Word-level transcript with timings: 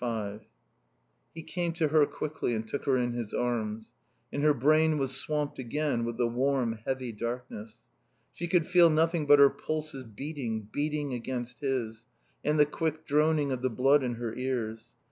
v 0.03 0.39
He 1.35 1.43
came 1.43 1.73
to 1.73 1.89
her 1.89 2.07
quickly 2.07 2.55
and 2.55 2.67
took 2.67 2.85
her 2.85 2.97
in 2.97 3.13
his 3.13 3.35
arms. 3.35 3.91
And 4.33 4.41
her 4.41 4.55
brain 4.55 4.97
was 4.97 5.15
swamped 5.15 5.59
again 5.59 6.05
with 6.05 6.17
the 6.17 6.25
warm, 6.25 6.79
heavy 6.87 7.11
darkness. 7.11 7.77
She 8.33 8.47
could 8.47 8.65
feel 8.65 8.89
nothing 8.89 9.27
but 9.27 9.37
her 9.37 9.51
pulses 9.51 10.03
beating, 10.03 10.63
beating 10.71 11.13
against 11.13 11.59
his, 11.59 12.07
and 12.43 12.59
the 12.59 12.65
quick 12.65 13.05
droning 13.05 13.51
of 13.51 13.61
the 13.61 13.69
blood 13.69 14.01
in 14.01 14.15
her 14.15 14.33
ears. 14.33 14.87